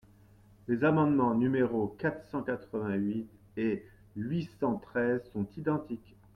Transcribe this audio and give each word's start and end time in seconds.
Les 0.67 0.83
amendements 0.83 1.35
numéros 1.35 1.95
quatre 1.99 2.25
cent 2.31 2.41
quatre-vingt-huit 2.41 3.27
et 3.55 3.85
huit 4.15 4.49
cent 4.59 4.77
treize 4.77 5.21
sont 5.31 5.45
identiques. 5.57 6.15